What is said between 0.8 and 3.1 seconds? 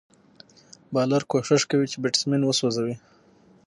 بالر کوښښ کوي، چي بېټسمېن وسوځوي.